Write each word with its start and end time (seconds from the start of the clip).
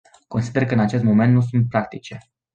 Consider 0.27 0.65
că 0.65 0.73
în 0.73 0.79
acest 0.79 1.03
moment 1.03 1.33
nu 1.33 1.41
sunt 1.41 1.69
practice. 1.69 2.29